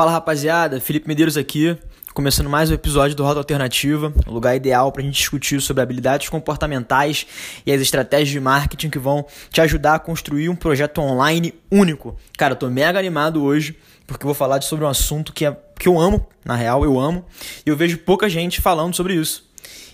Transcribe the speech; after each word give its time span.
Fala 0.00 0.12
rapaziada, 0.12 0.80
Felipe 0.80 1.06
Medeiros 1.06 1.36
aqui, 1.36 1.76
começando 2.14 2.48
mais 2.48 2.70
um 2.70 2.72
episódio 2.72 3.14
do 3.14 3.22
Rota 3.22 3.38
Alternativa, 3.38 4.10
o 4.26 4.32
lugar 4.32 4.56
ideal 4.56 4.90
para 4.90 5.02
a 5.02 5.04
gente 5.04 5.16
discutir 5.16 5.60
sobre 5.60 5.82
habilidades 5.82 6.30
comportamentais 6.30 7.26
e 7.66 7.70
as 7.70 7.82
estratégias 7.82 8.30
de 8.30 8.40
marketing 8.40 8.88
que 8.88 8.98
vão 8.98 9.26
te 9.50 9.60
ajudar 9.60 9.96
a 9.96 9.98
construir 9.98 10.48
um 10.48 10.56
projeto 10.56 11.02
online 11.02 11.52
único. 11.70 12.16
Cara, 12.38 12.54
eu 12.54 12.56
tô 12.56 12.70
mega 12.70 12.98
animado 12.98 13.44
hoje 13.44 13.76
porque 14.06 14.24
eu 14.24 14.28
vou 14.28 14.34
falar 14.34 14.62
sobre 14.62 14.86
um 14.86 14.88
assunto 14.88 15.34
que, 15.34 15.44
é, 15.44 15.54
que 15.78 15.86
eu 15.86 16.00
amo, 16.00 16.26
na 16.46 16.56
real, 16.56 16.82
eu 16.82 16.98
amo, 16.98 17.22
e 17.66 17.68
eu 17.68 17.76
vejo 17.76 17.98
pouca 17.98 18.26
gente 18.26 18.62
falando 18.62 18.96
sobre 18.96 19.12
isso. 19.12 19.50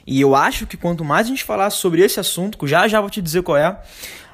E 0.06 0.20
eu 0.20 0.36
acho 0.36 0.68
que 0.68 0.76
quanto 0.76 1.04
mais 1.04 1.26
a 1.26 1.30
gente 1.30 1.42
falar 1.42 1.70
sobre 1.70 2.00
esse 2.00 2.20
assunto, 2.20 2.56
que 2.56 2.68
já 2.68 2.86
já 2.86 3.00
vou 3.00 3.10
te 3.10 3.20
dizer 3.20 3.42
qual 3.42 3.56
é, 3.56 3.76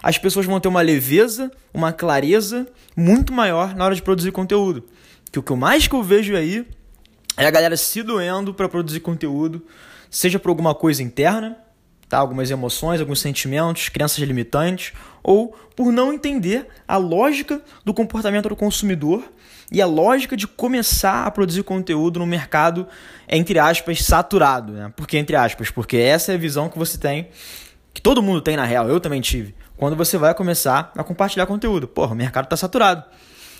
as 0.02 0.18
pessoas 0.18 0.44
vão 0.44 0.60
ter 0.60 0.68
uma 0.68 0.82
leveza, 0.82 1.50
uma 1.72 1.94
clareza 1.94 2.68
muito 2.94 3.32
maior 3.32 3.74
na 3.74 3.86
hora 3.86 3.94
de 3.94 4.02
produzir 4.02 4.32
conteúdo 4.32 4.84
que 5.32 5.38
o 5.38 5.42
que 5.42 5.54
mais 5.54 5.88
que 5.88 5.94
eu 5.94 6.02
vejo 6.02 6.36
aí 6.36 6.68
é 7.38 7.46
a 7.46 7.50
galera 7.50 7.76
se 7.76 8.02
doendo 8.02 8.52
para 8.52 8.68
produzir 8.68 9.00
conteúdo, 9.00 9.66
seja 10.10 10.38
por 10.38 10.50
alguma 10.50 10.74
coisa 10.74 11.02
interna, 11.02 11.56
tá? 12.06 12.18
algumas 12.18 12.50
emoções, 12.50 13.00
alguns 13.00 13.20
sentimentos, 13.20 13.88
crenças 13.88 14.18
limitantes, 14.18 14.92
ou 15.22 15.56
por 15.74 15.90
não 15.90 16.12
entender 16.12 16.68
a 16.86 16.98
lógica 16.98 17.62
do 17.82 17.94
comportamento 17.94 18.50
do 18.50 18.54
consumidor 18.54 19.24
e 19.70 19.80
a 19.80 19.86
lógica 19.86 20.36
de 20.36 20.46
começar 20.46 21.24
a 21.24 21.30
produzir 21.30 21.62
conteúdo 21.62 22.18
no 22.18 22.26
mercado, 22.26 22.86
entre 23.26 23.58
aspas, 23.58 24.04
saturado. 24.04 24.74
Né? 24.74 24.92
Por 24.94 25.06
que 25.06 25.16
entre 25.16 25.34
aspas? 25.34 25.70
Porque 25.70 25.96
essa 25.96 26.32
é 26.32 26.34
a 26.34 26.38
visão 26.38 26.68
que 26.68 26.78
você 26.78 26.98
tem, 26.98 27.28
que 27.94 28.02
todo 28.02 28.22
mundo 28.22 28.42
tem 28.42 28.54
na 28.54 28.66
real, 28.66 28.86
eu 28.86 29.00
também 29.00 29.22
tive, 29.22 29.54
quando 29.78 29.96
você 29.96 30.18
vai 30.18 30.34
começar 30.34 30.92
a 30.94 31.02
compartilhar 31.02 31.46
conteúdo. 31.46 31.88
Porra, 31.88 32.12
o 32.12 32.16
mercado 32.16 32.44
está 32.44 32.56
saturado. 32.58 33.02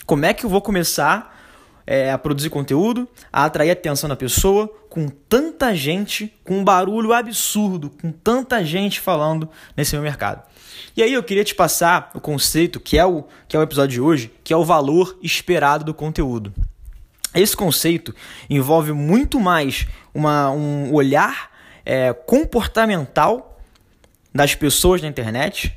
Como 0.04 0.26
é 0.26 0.34
que 0.34 0.44
eu 0.44 0.50
vou 0.50 0.60
começar 0.60 1.41
é, 1.86 2.10
a 2.10 2.18
produzir 2.18 2.50
conteúdo, 2.50 3.08
a 3.32 3.44
atrair 3.44 3.70
a 3.70 3.72
atenção 3.72 4.08
da 4.08 4.16
pessoa, 4.16 4.68
com 4.88 5.08
tanta 5.08 5.74
gente, 5.74 6.32
com 6.44 6.58
um 6.58 6.64
barulho 6.64 7.12
absurdo, 7.12 7.90
com 7.90 8.12
tanta 8.12 8.64
gente 8.64 9.00
falando 9.00 9.48
nesse 9.76 9.94
meu 9.94 10.02
mercado. 10.02 10.42
E 10.96 11.02
aí 11.02 11.12
eu 11.12 11.22
queria 11.22 11.44
te 11.44 11.54
passar 11.54 12.10
o 12.14 12.20
conceito 12.20 12.78
que 12.78 12.98
é 12.98 13.04
o, 13.04 13.24
que 13.48 13.56
é 13.56 13.58
o 13.58 13.62
episódio 13.62 13.94
de 13.94 14.00
hoje, 14.00 14.32
que 14.44 14.52
é 14.52 14.56
o 14.56 14.64
valor 14.64 15.18
esperado 15.22 15.84
do 15.84 15.94
conteúdo. 15.94 16.52
Esse 17.34 17.56
conceito 17.56 18.14
envolve 18.48 18.92
muito 18.92 19.40
mais 19.40 19.86
uma, 20.12 20.50
um 20.50 20.92
olhar 20.92 21.50
é, 21.84 22.12
comportamental 22.12 23.58
das 24.34 24.54
pessoas 24.54 25.00
na 25.00 25.08
internet 25.08 25.74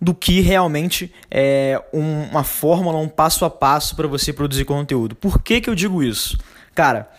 do 0.00 0.14
que 0.14 0.40
realmente 0.40 1.12
é, 1.30 1.82
um, 1.92 2.22
uma 2.24 2.42
fórmula, 2.42 2.98
um 2.98 3.08
passo 3.08 3.44
a 3.44 3.50
passo 3.50 3.94
para 3.94 4.08
você 4.08 4.32
produzir 4.32 4.64
conteúdo. 4.64 5.14
Por 5.14 5.42
que, 5.42 5.60
que 5.60 5.68
eu 5.68 5.74
digo 5.74 6.02
isso? 6.02 6.38
Cara, 6.74 7.10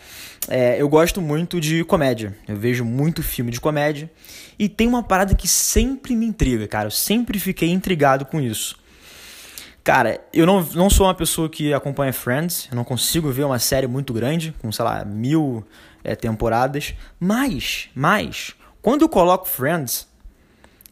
é, 0.48 0.80
eu 0.80 0.88
gosto 0.88 1.20
muito 1.20 1.60
de 1.60 1.84
comédia. 1.84 2.36
Eu 2.48 2.56
vejo 2.56 2.84
muito 2.84 3.22
filme 3.22 3.50
de 3.50 3.60
comédia. 3.60 4.10
E 4.58 4.68
tem 4.68 4.88
uma 4.88 5.02
parada 5.02 5.34
que 5.34 5.46
sempre 5.46 6.16
me 6.16 6.26
intriga, 6.26 6.66
cara. 6.66 6.86
Eu 6.86 6.90
sempre 6.90 7.38
fiquei 7.38 7.70
intrigado 7.70 8.24
com 8.24 8.40
isso. 8.40 8.76
Cara, 9.84 10.20
eu 10.32 10.46
não, 10.46 10.62
não 10.74 10.90
sou 10.90 11.06
uma 11.06 11.14
pessoa 11.14 11.48
que 11.48 11.72
acompanha 11.72 12.12
Friends. 12.12 12.68
Eu 12.70 12.76
não 12.76 12.84
consigo 12.84 13.30
ver 13.30 13.44
uma 13.44 13.58
série 13.58 13.86
muito 13.86 14.12
grande, 14.12 14.54
com, 14.60 14.70
sei 14.72 14.84
lá, 14.84 15.04
mil 15.04 15.64
é, 16.02 16.14
temporadas. 16.14 16.94
Mas, 17.18 17.88
mas, 17.94 18.54
quando 18.80 19.02
eu 19.02 19.08
coloco 19.08 19.48
Friends, 19.48 20.08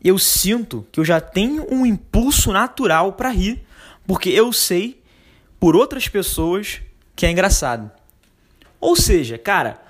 eu 0.03 0.19
sinto 0.19 0.87
que 0.91 0.99
eu 0.99 1.05
já 1.05 1.21
tenho 1.21 1.67
um 1.71 1.85
impulso 1.85 2.53
natural 2.53 3.13
para 3.13 3.29
rir, 3.29 3.63
porque 4.07 4.31
eu 4.31 4.53
sei 4.53 5.03
por 5.59 5.77
outras 5.77 6.09
pessoas 6.09 6.81
que 7.15 7.27
é 7.27 7.31
engraçado. 7.31 7.91
Ou 8.81 8.97
seja, 8.97 9.37
cara, 9.37 9.81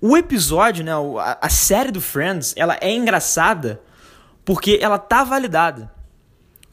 o 0.00 0.16
episódio, 0.16 0.84
né, 0.84 0.92
a, 1.40 1.48
série 1.48 1.92
do 1.92 2.00
Friends, 2.00 2.52
ela 2.56 2.76
é 2.80 2.90
engraçada 2.90 3.80
porque 4.44 4.78
ela 4.82 4.98
tá 4.98 5.22
validada. 5.22 5.90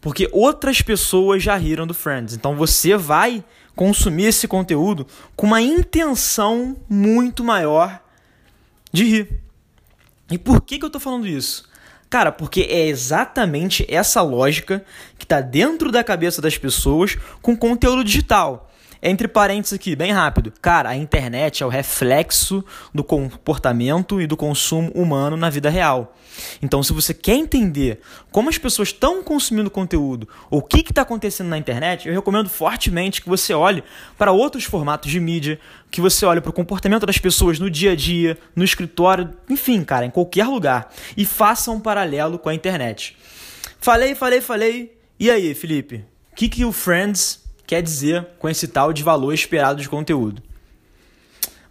Porque 0.01 0.27
outras 0.33 0.81
pessoas 0.81 1.43
já 1.43 1.55
riram 1.55 1.85
do 1.85 1.93
Friends. 1.93 2.33
Então 2.33 2.55
você 2.55 2.97
vai 2.97 3.43
consumir 3.75 4.25
esse 4.25 4.47
conteúdo 4.47 5.05
com 5.35 5.45
uma 5.45 5.61
intenção 5.61 6.75
muito 6.89 7.43
maior 7.43 8.01
de 8.91 9.03
rir. 9.03 9.41
E 10.29 10.37
por 10.37 10.61
que, 10.61 10.79
que 10.79 10.85
eu 10.85 10.89
tô 10.89 10.99
falando 10.99 11.27
isso? 11.27 11.70
Cara, 12.11 12.29
porque 12.29 12.67
é 12.69 12.87
exatamente 12.87 13.85
essa 13.87 14.21
lógica 14.21 14.83
que 15.17 15.23
está 15.23 15.39
dentro 15.39 15.89
da 15.89 16.03
cabeça 16.03 16.41
das 16.41 16.57
pessoas 16.57 17.17
com 17.41 17.55
conteúdo 17.55 18.03
digital. 18.03 18.69
Entre 19.03 19.27
parênteses 19.27 19.73
aqui, 19.73 19.95
bem 19.95 20.11
rápido. 20.11 20.53
Cara, 20.61 20.89
a 20.89 20.95
internet 20.95 21.63
é 21.63 21.65
o 21.65 21.69
reflexo 21.69 22.63
do 22.93 23.03
comportamento 23.03 24.21
e 24.21 24.27
do 24.27 24.37
consumo 24.37 24.91
humano 24.91 25.35
na 25.35 25.49
vida 25.49 25.71
real. 25.71 26.15
Então, 26.61 26.83
se 26.83 26.93
você 26.93 27.11
quer 27.11 27.35
entender 27.35 27.99
como 28.31 28.47
as 28.47 28.59
pessoas 28.59 28.89
estão 28.89 29.23
consumindo 29.23 29.71
conteúdo, 29.71 30.29
ou 30.51 30.59
o 30.59 30.61
que 30.61 30.81
está 30.81 31.01
acontecendo 31.01 31.47
na 31.47 31.57
internet, 31.57 32.07
eu 32.07 32.13
recomendo 32.13 32.47
fortemente 32.47 33.23
que 33.23 33.29
você 33.29 33.55
olhe 33.55 33.83
para 34.19 34.31
outros 34.31 34.65
formatos 34.65 35.09
de 35.09 35.19
mídia, 35.19 35.59
que 35.89 35.99
você 35.99 36.23
olhe 36.23 36.39
para 36.39 36.51
o 36.51 36.53
comportamento 36.53 37.05
das 37.05 37.17
pessoas 37.17 37.57
no 37.57 37.71
dia 37.71 37.93
a 37.93 37.95
dia, 37.95 38.37
no 38.55 38.63
escritório, 38.63 39.31
enfim, 39.49 39.83
cara, 39.83 40.05
em 40.05 40.11
qualquer 40.11 40.45
lugar, 40.45 40.93
e 41.17 41.25
faça 41.25 41.71
um 41.71 41.79
paralelo 41.79 42.37
com 42.37 42.49
a 42.49 42.53
internet. 42.53 43.17
Falei, 43.79 44.13
falei, 44.13 44.41
falei. 44.41 44.95
E 45.19 45.31
aí, 45.31 45.55
Felipe? 45.55 46.05
O 46.31 46.35
que, 46.35 46.47
que 46.47 46.63
o 46.63 46.71
Friends 46.71 47.41
quer 47.71 47.81
dizer 47.81 48.27
com 48.37 48.49
esse 48.49 48.67
tal 48.67 48.91
de 48.91 49.01
valor 49.01 49.33
esperado 49.33 49.81
de 49.81 49.87
conteúdo. 49.87 50.43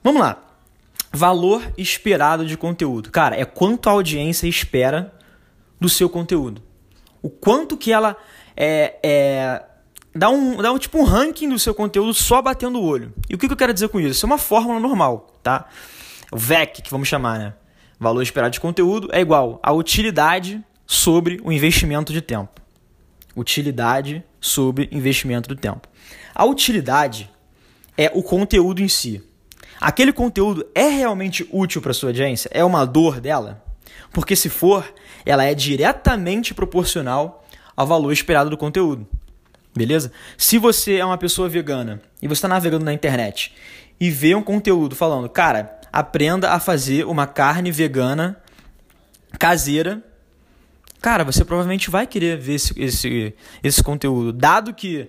Vamos 0.02 0.22
lá. 0.22 0.42
Valor 1.12 1.62
esperado 1.76 2.46
de 2.46 2.56
conteúdo. 2.56 3.10
Cara, 3.10 3.38
é 3.38 3.44
quanto 3.44 3.86
a 3.86 3.92
audiência 3.92 4.46
espera 4.46 5.12
do 5.78 5.90
seu 5.90 6.08
conteúdo. 6.08 6.62
O 7.20 7.28
quanto 7.28 7.76
que 7.76 7.92
ela 7.92 8.16
é, 8.56 8.98
é 9.02 9.62
dá 10.14 10.30
um, 10.30 10.56
dá 10.56 10.72
um 10.72 10.78
tipo 10.78 10.96
um 10.96 11.04
ranking 11.04 11.50
do 11.50 11.58
seu 11.58 11.74
conteúdo 11.74 12.14
só 12.14 12.40
batendo 12.40 12.80
o 12.80 12.82
olho. 12.82 13.12
E 13.28 13.34
o 13.34 13.38
que, 13.38 13.46
que 13.46 13.52
eu 13.52 13.58
quero 13.58 13.74
dizer 13.74 13.90
com 13.90 14.00
isso? 14.00 14.12
Isso 14.12 14.24
é 14.24 14.28
uma 14.28 14.38
fórmula 14.38 14.80
normal, 14.80 15.38
tá? 15.42 15.66
O 16.32 16.38
VEC, 16.38 16.80
que 16.80 16.90
vamos 16.90 17.08
chamar, 17.08 17.38
né? 17.38 17.52
Valor 17.98 18.22
esperado 18.22 18.54
de 18.54 18.60
conteúdo 18.60 19.10
é 19.12 19.20
igual 19.20 19.60
a 19.62 19.70
utilidade 19.70 20.64
sobre 20.86 21.42
o 21.44 21.52
investimento 21.52 22.10
de 22.10 22.22
tempo. 22.22 22.59
Utilidade 23.36 24.24
sobre 24.40 24.88
investimento 24.90 25.48
do 25.48 25.56
tempo. 25.56 25.88
A 26.34 26.44
utilidade 26.44 27.30
é 27.96 28.10
o 28.14 28.22
conteúdo 28.22 28.82
em 28.82 28.88
si. 28.88 29.22
Aquele 29.80 30.12
conteúdo 30.12 30.66
é 30.74 30.88
realmente 30.88 31.48
útil 31.50 31.80
para 31.80 31.92
sua 31.92 32.10
audiência? 32.10 32.50
É 32.52 32.64
uma 32.64 32.84
dor 32.84 33.20
dela? 33.20 33.64
Porque 34.12 34.36
se 34.36 34.48
for, 34.48 34.92
ela 35.24 35.44
é 35.44 35.54
diretamente 35.54 36.52
proporcional 36.52 37.44
ao 37.76 37.86
valor 37.86 38.12
esperado 38.12 38.50
do 38.50 38.56
conteúdo. 38.56 39.06
Beleza? 39.74 40.12
Se 40.36 40.58
você 40.58 40.96
é 40.96 41.04
uma 41.04 41.16
pessoa 41.16 41.48
vegana 41.48 42.00
e 42.20 42.26
você 42.26 42.38
está 42.38 42.48
navegando 42.48 42.84
na 42.84 42.92
internet 42.92 43.54
e 43.98 44.10
vê 44.10 44.34
um 44.34 44.42
conteúdo 44.42 44.96
falando, 44.96 45.28
cara, 45.28 45.78
aprenda 45.92 46.50
a 46.52 46.60
fazer 46.60 47.06
uma 47.06 47.26
carne 47.26 47.70
vegana 47.70 48.36
caseira 49.38 50.02
cara, 51.00 51.24
você 51.24 51.44
provavelmente 51.44 51.90
vai 51.90 52.06
querer 52.06 52.38
ver 52.38 52.54
esse, 52.54 52.80
esse, 52.80 53.34
esse 53.62 53.82
conteúdo, 53.82 54.32
dado 54.32 54.74
que 54.74 55.08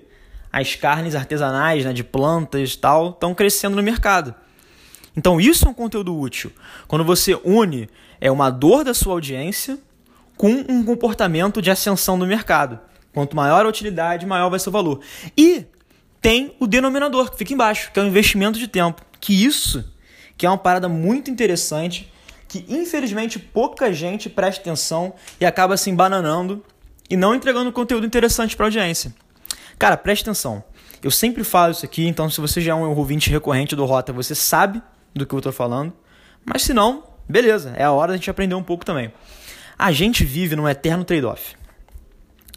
as 0.52 0.76
carnes 0.76 1.16
artesanais 1.16 1.86
né, 1.86 1.94
de 1.94 2.04
plantas 2.04 2.76
tal 2.76 3.12
estão 3.12 3.34
crescendo 3.34 3.76
no 3.76 3.84
mercado. 3.84 4.34
Então 5.16 5.40
isso 5.40 5.66
é 5.66 5.70
um 5.70 5.74
conteúdo 5.74 6.18
útil. 6.18 6.52
Quando 6.88 7.04
você 7.04 7.40
une 7.44 7.90
é 8.20 8.32
uma 8.32 8.50
dor 8.50 8.84
da 8.84 8.94
sua 8.94 9.14
audiência 9.14 9.78
com 10.38 10.66
um 10.68 10.84
comportamento 10.84 11.62
de 11.62 11.70
ascensão 11.70 12.18
do 12.18 12.26
mercado. 12.26 12.80
Quanto 13.14 13.36
maior 13.36 13.66
a 13.66 13.70
utilidade, 13.70 14.26
maior 14.26 14.50
vai 14.50 14.60
ser 14.60 14.70
o 14.70 14.72
valor. 14.72 15.02
E 15.38 15.66
tem 16.22 16.56
o 16.60 16.68
denominador 16.68 17.32
que 17.32 17.38
fica 17.38 17.54
embaixo, 17.54 17.92
que 17.92 18.00
é 18.00 18.04
o 18.04 18.08
investimento 18.08 18.58
de 18.58 18.68
tempo. 18.68 19.02
Que 19.20 19.46
isso, 19.46 19.84
que 20.38 20.46
é 20.46 20.50
uma 20.50 20.58
parada 20.58 20.88
muito 20.88 21.30
interessante 21.30 22.12
que 22.52 22.66
infelizmente 22.68 23.40
pouca 23.40 23.94
gente 23.94 24.30
presta 24.30 24.60
atenção 24.60 25.14
e 25.40 25.46
acaba 25.46 25.78
se 25.78 25.90
embananando 25.90 26.62
e 27.10 27.16
não 27.16 27.34
entregando 27.34 27.72
conteúdo 27.72 28.06
interessante 28.06 28.58
para 28.58 28.66
a 28.66 28.68
audiência. 28.68 29.16
Cara, 29.80 29.96
preste 29.96 30.24
atenção. 30.24 30.62
Eu 31.02 31.10
sempre 31.10 31.46
falo 31.46 31.72
isso 31.72 31.86
aqui, 31.86 32.06
então 32.06 32.30
se 32.30 32.42
você 32.42 32.60
já 32.60 32.74
é 32.74 32.76
um 32.76 32.94
ouvinte 32.94 33.30
recorrente 33.30 33.74
do 33.74 33.86
Rota, 33.86 34.12
você 34.12 34.36
sabe 34.36 34.82
do 35.16 35.26
que 35.26 35.34
eu 35.34 35.40
estou 35.40 35.54
falando. 35.54 35.94
Mas 36.44 36.64
se 36.64 36.74
não, 36.74 37.06
beleza, 37.28 37.74
é 37.78 37.86
a 37.86 37.92
hora 37.94 38.12
da 38.12 38.18
gente 38.18 38.30
aprender 38.30 38.54
um 38.54 38.64
pouco 38.64 38.84
também. 38.84 39.14
A 39.80 39.94
gente 39.94 40.26
vive 40.26 40.54
num 40.54 40.68
eterno 40.68 41.06
trade-off. 41.06 41.56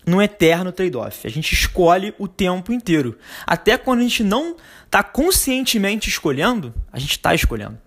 Num 0.04 0.20
eterno 0.20 0.72
trade-off. 0.72 1.24
A 1.24 1.30
gente 1.30 1.52
escolhe 1.52 2.12
o 2.18 2.26
tempo 2.26 2.72
inteiro. 2.72 3.16
Até 3.46 3.78
quando 3.78 4.00
a 4.00 4.02
gente 4.02 4.24
não 4.24 4.56
está 4.86 5.04
conscientemente 5.04 6.08
escolhendo, 6.08 6.74
a 6.92 6.98
gente 6.98 7.12
está 7.12 7.32
escolhendo. 7.32 7.78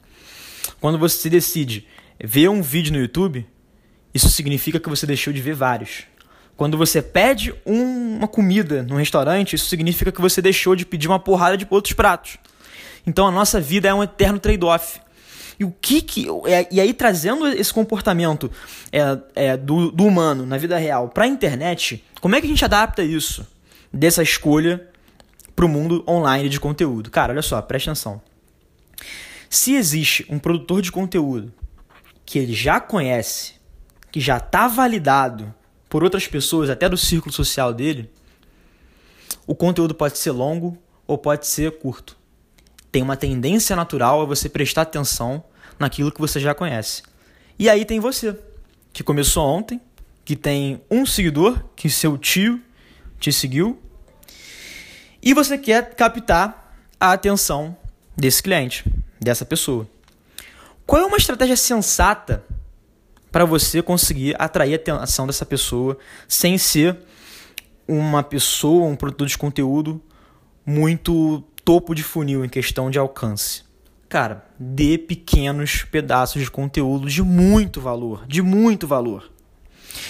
Quando 0.79 0.97
você 0.97 1.29
decide 1.29 1.87
ver 2.23 2.49
um 2.49 2.61
vídeo 2.61 2.93
no 2.93 2.99
YouTube, 2.99 3.47
isso 4.13 4.29
significa 4.29 4.79
que 4.79 4.89
você 4.89 5.05
deixou 5.05 5.31
de 5.31 5.41
ver 5.41 5.53
vários. 5.53 6.05
Quando 6.55 6.77
você 6.77 7.01
pede 7.01 7.53
um, 7.65 8.17
uma 8.17 8.27
comida 8.27 8.81
num 8.81 8.95
restaurante, 8.95 9.55
isso 9.55 9.67
significa 9.67 10.11
que 10.11 10.19
você 10.19 10.41
deixou 10.41 10.75
de 10.75 10.85
pedir 10.85 11.07
uma 11.07 11.19
porrada 11.19 11.55
de 11.55 11.67
outros 11.69 11.93
pratos. 11.93 12.37
Então 13.05 13.27
a 13.27 13.31
nossa 13.31 13.61
vida 13.61 13.87
é 13.87 13.93
um 13.93 14.03
eterno 14.03 14.39
trade-off. 14.39 14.99
E 15.59 15.63
o 15.63 15.71
que 15.71 16.01
que. 16.01 16.27
É, 16.45 16.67
e 16.71 16.79
aí, 16.79 16.93
trazendo 16.93 17.47
esse 17.47 17.73
comportamento 17.73 18.51
é, 18.91 19.17
é, 19.35 19.57
do, 19.57 19.91
do 19.91 20.05
humano 20.05 20.45
na 20.45 20.57
vida 20.57 20.77
real 20.77 21.09
para 21.09 21.25
a 21.25 21.27
internet, 21.27 22.03
como 22.21 22.35
é 22.35 22.41
que 22.41 22.45
a 22.45 22.49
gente 22.49 22.63
adapta 22.65 23.03
isso? 23.03 23.45
Dessa 23.91 24.21
escolha 24.21 24.87
para 25.55 25.65
o 25.65 25.69
mundo 25.69 26.03
online 26.07 26.49
de 26.49 26.59
conteúdo. 26.59 27.09
Cara, 27.09 27.33
olha 27.33 27.41
só, 27.41 27.59
presta 27.61 27.91
atenção. 27.91 28.21
Se 29.49 29.73
existe 29.73 30.25
um 30.29 30.37
produtor 30.37 30.81
de 30.81 30.91
conteúdo 30.91 31.51
que 32.27 32.37
ele 32.37 32.53
já 32.53 32.79
conhece, 32.79 33.55
que 34.11 34.19
já 34.19 34.37
está 34.37 34.67
validado 34.67 35.51
por 35.89 36.03
outras 36.03 36.27
pessoas, 36.27 36.69
até 36.69 36.87
do 36.87 36.97
círculo 36.97 37.33
social 37.33 37.73
dele, 37.73 38.07
o 39.47 39.55
conteúdo 39.55 39.95
pode 39.95 40.19
ser 40.19 40.29
longo 40.29 40.77
ou 41.07 41.17
pode 41.17 41.47
ser 41.47 41.79
curto 41.79 42.15
tem 42.97 43.03
uma 43.03 43.15
tendência 43.15 43.75
natural 43.75 44.21
a 44.21 44.25
você 44.25 44.49
prestar 44.49 44.81
atenção 44.81 45.43
naquilo 45.77 46.11
que 46.11 46.19
você 46.19 46.39
já 46.39 46.55
conhece. 46.55 47.03
E 47.59 47.69
aí 47.69 47.85
tem 47.85 47.99
você, 47.99 48.35
que 48.91 49.03
começou 49.03 49.45
ontem, 49.45 49.79
que 50.25 50.35
tem 50.35 50.81
um 50.89 51.05
seguidor, 51.05 51.63
que 51.75 51.91
seu 51.91 52.17
tio 52.17 52.59
te 53.19 53.31
seguiu, 53.31 53.79
e 55.21 55.31
você 55.31 55.59
quer 55.59 55.93
captar 55.95 56.75
a 56.99 57.11
atenção 57.11 57.77
desse 58.15 58.41
cliente, 58.41 58.83
dessa 59.19 59.45
pessoa. 59.45 59.87
Qual 60.87 61.01
é 61.01 61.05
uma 61.05 61.17
estratégia 61.17 61.57
sensata 61.57 62.43
para 63.31 63.43
você 63.43 63.81
conseguir 63.83 64.35
atrair 64.39 64.73
a 64.73 64.75
atenção 64.77 65.27
dessa 65.27 65.45
pessoa 65.45 65.97
sem 66.27 66.57
ser 66.57 66.97
uma 67.87 68.23
pessoa, 68.23 68.87
um 68.87 68.95
produtor 68.95 69.27
de 69.27 69.37
conteúdo 69.37 70.01
muito 70.65 71.43
topo 71.63 71.93
de 71.93 72.03
funil 72.03 72.43
em 72.43 72.49
questão 72.49 72.89
de 72.89 72.97
alcance. 72.97 73.63
Cara, 74.07 74.45
dê 74.57 74.97
pequenos 74.97 75.83
pedaços 75.83 76.41
de 76.41 76.49
conteúdo 76.49 77.09
de 77.09 77.21
muito 77.21 77.81
valor, 77.81 78.25
de 78.25 78.41
muito 78.41 78.87
valor. 78.87 79.29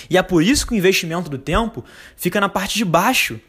E 0.10 0.18
é 0.18 0.22
por 0.22 0.44
isso 0.44 0.68
que 0.68 0.74
o 0.74 0.78
investimento 0.78 1.30
do 1.30 1.40
tempo 1.40 1.84
fica 2.16 2.40
na 2.40 2.48
parte 2.48 2.78
de 2.78 2.86
baixo 2.86 3.40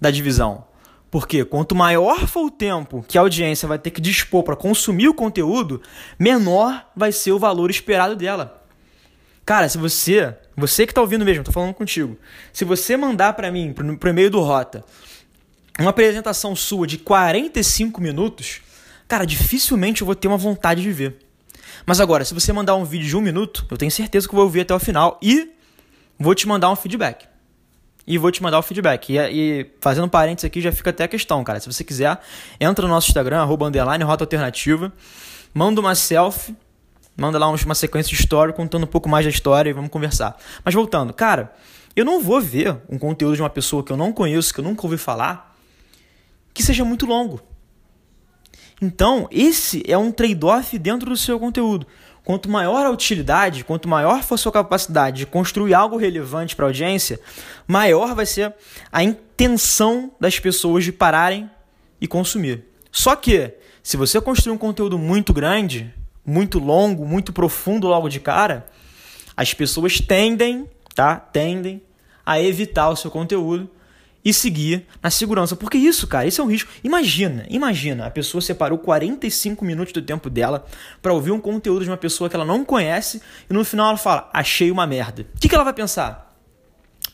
da 0.00 0.10
divisão. 0.10 0.64
Porque 1.14 1.44
quanto 1.44 1.76
maior 1.76 2.26
for 2.26 2.46
o 2.46 2.50
tempo 2.50 3.04
que 3.06 3.16
a 3.16 3.20
audiência 3.20 3.68
vai 3.68 3.78
ter 3.78 3.92
que 3.92 4.00
dispor 4.00 4.42
para 4.42 4.56
consumir 4.56 5.06
o 5.06 5.14
conteúdo, 5.14 5.80
menor 6.18 6.90
vai 6.96 7.12
ser 7.12 7.30
o 7.30 7.38
valor 7.38 7.70
esperado 7.70 8.16
dela. 8.16 8.66
Cara, 9.46 9.68
se 9.68 9.78
você, 9.78 10.36
você 10.56 10.84
que 10.84 10.90
está 10.90 11.00
ouvindo 11.00 11.24
mesmo, 11.24 11.42
estou 11.42 11.54
falando 11.54 11.72
contigo, 11.72 12.18
se 12.52 12.64
você 12.64 12.96
mandar 12.96 13.34
para 13.34 13.48
mim, 13.52 13.72
para 13.72 14.08
o 14.08 14.10
e-mail 14.10 14.28
do 14.28 14.40
Rota, 14.40 14.84
uma 15.78 15.90
apresentação 15.90 16.56
sua 16.56 16.84
de 16.84 16.98
45 16.98 18.00
minutos, 18.00 18.60
cara, 19.06 19.24
dificilmente 19.24 20.02
eu 20.02 20.06
vou 20.06 20.16
ter 20.16 20.26
uma 20.26 20.36
vontade 20.36 20.82
de 20.82 20.90
ver. 20.90 21.16
Mas 21.86 22.00
agora, 22.00 22.24
se 22.24 22.34
você 22.34 22.52
mandar 22.52 22.74
um 22.74 22.84
vídeo 22.84 23.06
de 23.06 23.16
um 23.16 23.20
minuto, 23.20 23.64
eu 23.70 23.76
tenho 23.76 23.92
certeza 23.92 24.26
que 24.26 24.34
eu 24.34 24.36
vou 24.36 24.46
ouvir 24.46 24.62
até 24.62 24.74
o 24.74 24.80
final 24.80 25.16
e 25.22 25.52
vou 26.18 26.34
te 26.34 26.48
mandar 26.48 26.72
um 26.72 26.76
feedback. 26.76 27.32
E 28.06 28.18
vou 28.18 28.30
te 28.30 28.42
mandar 28.42 28.58
o 28.58 28.62
feedback. 28.62 29.10
E, 29.10 29.18
e 29.18 29.66
fazendo 29.80 30.08
parênteses 30.08 30.46
aqui, 30.46 30.60
já 30.60 30.70
fica 30.70 30.90
até 30.90 31.04
a 31.04 31.08
questão, 31.08 31.42
cara. 31.42 31.58
Se 31.60 31.66
você 31.66 31.82
quiser, 31.82 32.18
entra 32.60 32.86
no 32.86 32.92
nosso 32.92 33.08
Instagram, 33.08 33.40
arroba 33.40 33.66
underline, 33.66 34.04
rota 34.04 34.24
alternativa, 34.24 34.92
manda 35.52 35.80
uma 35.80 35.94
selfie, 35.94 36.54
manda 37.16 37.38
lá 37.38 37.48
uma 37.48 37.74
sequência 37.74 38.10
de 38.10 38.20
história 38.20 38.52
contando 38.52 38.84
um 38.84 38.88
pouco 38.88 39.08
mais 39.08 39.24
da 39.24 39.30
história 39.30 39.70
e 39.70 39.72
vamos 39.72 39.90
conversar. 39.90 40.36
Mas 40.64 40.74
voltando, 40.74 41.12
cara, 41.12 41.54
eu 41.96 42.04
não 42.04 42.20
vou 42.20 42.40
ver 42.40 42.76
um 42.88 42.98
conteúdo 42.98 43.36
de 43.36 43.42
uma 43.42 43.50
pessoa 43.50 43.82
que 43.82 43.92
eu 43.92 43.96
não 43.96 44.12
conheço, 44.12 44.52
que 44.52 44.60
eu 44.60 44.64
nunca 44.64 44.84
ouvi 44.84 44.98
falar, 44.98 45.56
que 46.52 46.62
seja 46.62 46.84
muito 46.84 47.06
longo. 47.06 47.40
Então, 48.82 49.28
esse 49.30 49.82
é 49.86 49.96
um 49.96 50.10
trade-off 50.10 50.76
dentro 50.78 51.08
do 51.08 51.16
seu 51.16 51.38
conteúdo. 51.38 51.86
Quanto 52.24 52.48
maior 52.48 52.86
a 52.86 52.90
utilidade, 52.90 53.64
quanto 53.64 53.86
maior 53.86 54.22
for 54.22 54.36
a 54.36 54.38
sua 54.38 54.50
capacidade 54.50 55.18
de 55.18 55.26
construir 55.26 55.74
algo 55.74 55.98
relevante 55.98 56.56
para 56.56 56.64
a 56.64 56.68
audiência, 56.68 57.20
maior 57.66 58.14
vai 58.14 58.24
ser 58.24 58.54
a 58.90 59.02
intenção 59.02 60.10
das 60.18 60.38
pessoas 60.38 60.84
de 60.84 60.90
pararem 60.90 61.50
e 62.00 62.08
consumir. 62.08 62.64
Só 62.90 63.14
que, 63.14 63.52
se 63.82 63.98
você 63.98 64.18
construir 64.22 64.54
um 64.54 64.58
conteúdo 64.58 64.98
muito 64.98 65.34
grande, 65.34 65.92
muito 66.24 66.58
longo, 66.58 67.04
muito 67.04 67.30
profundo 67.30 67.88
logo 67.88 68.08
de 68.08 68.20
cara, 68.20 68.66
as 69.36 69.52
pessoas 69.52 70.00
tendem, 70.00 70.66
tá? 70.94 71.16
Tendem 71.16 71.82
a 72.24 72.40
evitar 72.40 72.88
o 72.88 72.96
seu 72.96 73.10
conteúdo 73.10 73.68
e 74.24 74.32
seguir 74.32 74.86
na 75.02 75.10
segurança. 75.10 75.54
Porque 75.54 75.76
isso, 75.76 76.06
cara, 76.06 76.26
isso 76.26 76.40
é 76.40 76.44
um 76.44 76.46
risco. 76.48 76.70
Imagina, 76.82 77.44
imagina, 77.48 78.06
a 78.06 78.10
pessoa 78.10 78.40
separou 78.40 78.78
45 78.78 79.64
minutos 79.64 79.92
do 79.92 80.00
tempo 80.00 80.30
dela 80.30 80.64
para 81.02 81.12
ouvir 81.12 81.30
um 81.30 81.40
conteúdo 81.40 81.84
de 81.84 81.90
uma 81.90 81.96
pessoa 81.96 82.30
que 82.30 82.36
ela 82.36 82.44
não 82.44 82.64
conhece 82.64 83.20
e 83.48 83.52
no 83.52 83.64
final 83.64 83.88
ela 83.88 83.98
fala: 83.98 84.30
achei 84.32 84.70
uma 84.70 84.86
merda. 84.86 85.26
O 85.34 85.40
que, 85.40 85.48
que 85.48 85.54
ela 85.54 85.64
vai 85.64 85.74
pensar? 85.74 86.34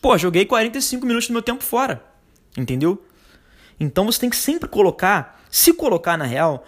Pô, 0.00 0.16
joguei 0.16 0.46
45 0.46 1.04
minutos 1.04 1.28
do 1.28 1.32
meu 1.32 1.42
tempo 1.42 1.64
fora. 1.64 2.04
Entendeu? 2.56 3.02
Então 3.78 4.04
você 4.04 4.20
tem 4.20 4.30
que 4.30 4.36
sempre 4.36 4.68
colocar, 4.68 5.42
se 5.50 5.72
colocar 5.72 6.16
na 6.16 6.24
real, 6.24 6.64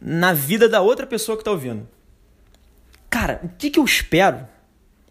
na 0.00 0.32
vida 0.32 0.68
da 0.68 0.80
outra 0.80 1.06
pessoa 1.06 1.36
que 1.36 1.40
está 1.40 1.50
ouvindo. 1.50 1.88
Cara, 3.08 3.40
o 3.42 3.48
que, 3.48 3.70
que 3.70 3.78
eu 3.78 3.84
espero 3.84 4.46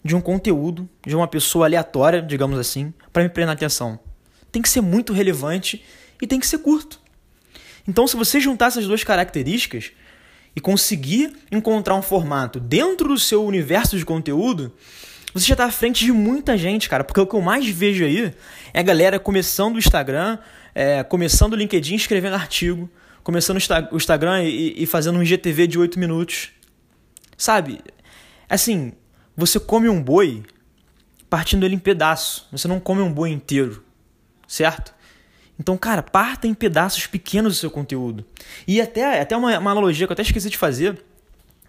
de 0.03 0.15
um 0.15 0.21
conteúdo 0.21 0.89
de 1.05 1.15
uma 1.15 1.27
pessoa 1.27 1.65
aleatória, 1.65 2.21
digamos 2.21 2.57
assim, 2.57 2.93
para 3.11 3.23
me 3.23 3.29
prender 3.29 3.53
atenção? 3.53 3.99
Tem 4.51 4.61
que 4.61 4.69
ser 4.69 4.81
muito 4.81 5.13
relevante 5.13 5.83
e 6.21 6.27
tem 6.27 6.39
que 6.39 6.47
ser 6.47 6.59
curto. 6.59 6.99
Então, 7.87 8.07
se 8.07 8.15
você 8.15 8.39
juntar 8.39 8.67
essas 8.67 8.85
duas 8.85 9.03
características 9.03 9.91
e 10.55 10.61
conseguir 10.61 11.33
encontrar 11.51 11.95
um 11.95 12.01
formato 12.01 12.59
dentro 12.59 13.07
do 13.07 13.17
seu 13.17 13.43
universo 13.45 13.97
de 13.97 14.05
conteúdo, 14.05 14.71
você 15.33 15.45
já 15.45 15.53
está 15.53 15.65
à 15.65 15.71
frente 15.71 16.03
de 16.03 16.11
muita 16.11 16.57
gente, 16.57 16.89
cara. 16.89 17.03
Porque 17.03 17.19
o 17.19 17.25
que 17.25 17.35
eu 17.35 17.41
mais 17.41 17.67
vejo 17.67 18.03
aí 18.03 18.33
é 18.73 18.79
a 18.79 18.83
galera 18.83 19.19
começando 19.19 19.75
o 19.75 19.79
Instagram, 19.79 20.37
é, 20.75 21.03
começando 21.03 21.53
o 21.53 21.55
LinkedIn, 21.55 21.95
escrevendo 21.95 22.35
artigo, 22.35 22.89
começando 23.23 23.57
o 23.91 23.97
Instagram 23.97 24.43
e, 24.43 24.83
e 24.83 24.85
fazendo 24.85 25.17
um 25.17 25.25
GTV 25.25 25.67
de 25.67 25.79
8 25.79 25.97
minutos. 25.97 26.49
Sabe? 27.37 27.79
Assim, 28.49 28.93
você 29.35 29.59
come 29.59 29.87
um 29.87 30.03
boi 30.03 30.43
partindo 31.29 31.65
ele 31.65 31.75
em 31.75 31.79
pedaço. 31.79 32.47
Você 32.51 32.67
não 32.67 32.79
come 32.79 33.01
um 33.01 33.11
boi 33.11 33.29
inteiro 33.29 33.83
certo? 34.51 34.93
Então, 35.57 35.77
cara, 35.77 36.03
parta 36.03 36.45
em 36.45 36.53
pedaços 36.53 37.07
pequenos 37.07 37.53
do 37.53 37.59
seu 37.59 37.71
conteúdo. 37.71 38.25
E 38.67 38.81
até, 38.81 39.21
até 39.21 39.37
uma, 39.37 39.57
uma 39.57 39.71
analogia 39.71 40.05
que 40.05 40.11
eu 40.11 40.13
até 40.13 40.23
esqueci 40.23 40.49
de 40.49 40.57
fazer. 40.57 41.01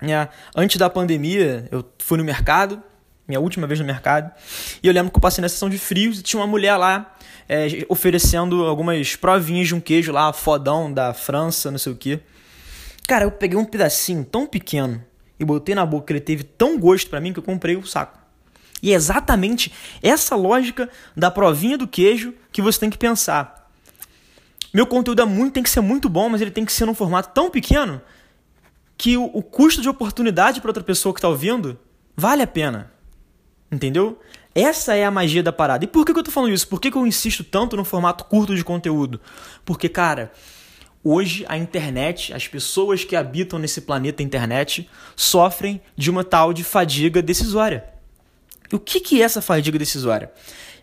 Né? 0.01 0.29
Antes 0.57 0.79
da 0.79 0.91
pandemia, 0.91 1.69
eu 1.71 1.85
fui 1.99 2.19
no 2.19 2.25
mercado, 2.25 2.83
minha 3.29 3.39
última 3.39 3.69
vez 3.69 3.79
no 3.79 3.87
mercado, 3.87 4.33
e 4.83 4.87
eu 4.89 4.93
lembro 4.93 5.13
que 5.13 5.17
eu 5.17 5.21
passei 5.21 5.41
na 5.41 5.49
sessão 5.49 5.71
de 5.71 5.79
frios 5.79 6.19
e 6.19 6.23
tinha 6.23 6.41
uma 6.41 6.47
mulher 6.47 6.77
lá 6.77 7.15
é, 7.49 7.69
oferecendo 7.89 8.65
algumas 8.65 9.15
provinhas 9.15 9.69
de 9.69 9.75
um 9.77 9.81
queijo 9.81 10.11
lá, 10.11 10.33
fodão 10.33 10.93
da 10.93 11.15
França, 11.15 11.71
não 11.71 11.79
sei 11.79 11.93
o 11.93 11.97
que. 11.97 12.19
Cara, 13.07 13.27
eu 13.27 13.31
peguei 13.31 13.57
um 13.57 13.65
pedacinho 13.65 14.25
tão 14.25 14.45
pequeno 14.45 15.05
e 15.39 15.45
botei 15.45 15.75
na 15.75 15.87
boca, 15.87 16.13
ele 16.13 16.21
teve 16.21 16.43
tão 16.43 16.79
gosto 16.79 17.09
para 17.09 17.21
mim 17.21 17.33
que 17.33 17.39
eu 17.39 17.45
comprei 17.45 17.77
o 17.77 17.87
saco. 17.87 18.22
E 18.83 18.91
é 18.91 18.95
exatamente 18.95 19.73
essa 20.03 20.35
lógica 20.35 20.91
da 21.17 21.31
provinha 21.31 21.79
do 21.79 21.87
queijo 21.87 22.35
que 22.51 22.61
você 22.61 22.81
tem 22.81 22.91
que 22.91 22.99
pensar. 22.99 23.71
Meu 24.75 24.87
conteúdo 24.87 25.23
é 25.23 25.25
muito, 25.25 25.55
tem 25.55 25.63
que 25.63 25.71
ser 25.71 25.81
muito 25.81 26.09
bom, 26.09 26.29
mas 26.29 26.41
ele 26.41 26.51
tem 26.51 26.65
que 26.65 26.73
ser 26.73 26.87
num 26.87 26.95
formato 26.95 27.31
tão 27.33 27.49
pequeno 27.49 28.03
que 28.97 29.17
o, 29.17 29.25
o 29.25 29.43
custo 29.43 29.83
de 29.83 29.89
oportunidade 29.89 30.61
para 30.61 30.71
outra 30.71 30.83
pessoa 30.83 31.13
que 31.13 31.19
está 31.19 31.29
ouvindo 31.29 31.79
vale 32.17 32.43
a 32.43 32.47
pena. 32.47 32.91
Entendeu? 33.71 34.21
Essa 34.55 34.95
é 34.95 35.05
a 35.05 35.11
magia 35.11 35.43
da 35.43 35.53
parada. 35.53 35.85
E 35.85 35.89
por 35.89 36.05
que, 36.05 36.13
que 36.13 36.19
eu 36.19 36.23
estou 36.23 36.33
falando 36.33 36.53
isso? 36.53 36.69
Por 36.69 36.81
que, 36.81 36.91
que 36.91 36.97
eu 36.97 37.07
insisto 37.07 37.43
tanto 37.43 37.77
no 37.77 37.85
formato 37.85 38.25
curto 38.25 38.55
de 38.55 38.65
conteúdo? 38.65 39.21
Porque, 39.65 39.89
cara, 39.89 40.33
hoje 41.03 41.45
a 41.49 41.57
internet, 41.57 42.35
as 42.35 42.47
pessoas 42.47 43.05
que 43.05 43.17
habitam 43.17 43.59
nesse 43.59 43.81
planeta 43.81 44.23
internet, 44.23 44.89
sofrem 45.17 45.81
de 45.97 46.11
uma 46.11 46.23
tal 46.23 46.53
de 46.53 46.63
fadiga 46.63 47.23
decisória. 47.23 47.85
O 48.73 48.79
que, 48.79 49.01
que 49.01 49.21
é 49.21 49.25
essa 49.25 49.43
fadiga 49.43 49.79
decisória? 49.79 50.33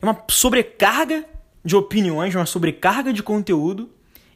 É 0.02 0.06
uma 0.06 0.24
sobrecarga 0.30 1.26
de 1.64 1.76
opiniões, 1.76 2.34
uma 2.36 2.46
sobrecarga 2.46 3.12
de 3.12 3.22
conteúdo 3.24 3.90